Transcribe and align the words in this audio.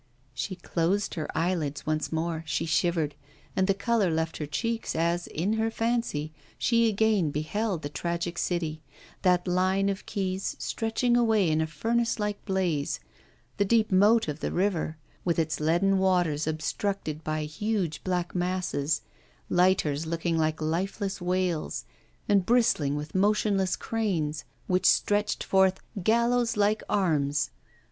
She 0.33 0.55
closed 0.55 1.13
her 1.13 1.29
eyelids 1.37 1.85
once 1.85 2.11
more, 2.11 2.43
she 2.47 2.65
shivered, 2.65 3.13
and 3.55 3.67
the 3.67 3.75
colour 3.75 4.09
left 4.09 4.37
her 4.37 4.47
cheeks 4.47 4.95
as, 4.95 5.27
in 5.27 5.53
her 5.53 5.69
fancy, 5.69 6.33
she 6.57 6.89
again 6.89 7.29
beheld 7.29 7.83
the 7.83 7.89
tragic 7.89 8.39
city 8.39 8.81
that 9.21 9.47
line 9.47 9.89
of 9.89 10.07
quays 10.07 10.55
stretching 10.57 11.15
away 11.15 11.47
in 11.47 11.61
a 11.61 11.67
furnace 11.67 12.17
like 12.19 12.43
blaze, 12.45 12.99
the 13.57 13.63
deep 13.63 13.91
moat 13.91 14.27
of 14.27 14.39
the 14.39 14.51
river, 14.51 14.97
with 15.23 15.37
its 15.37 15.59
leaden 15.59 15.99
waters 15.99 16.47
obstructed 16.47 17.23
by 17.23 17.43
huge 17.43 18.03
black 18.03 18.33
masses, 18.33 19.03
lighters 19.49 20.07
looking 20.07 20.35
like 20.35 20.59
lifeless 20.59 21.21
whales, 21.21 21.85
and 22.27 22.43
bristling 22.47 22.95
with 22.95 23.13
motionless 23.13 23.75
cranes 23.75 24.45
which 24.65 24.87
stretched 24.87 25.43
forth 25.43 25.79
gallows 26.03 26.57
like 26.57 26.81
arms. 26.89 27.51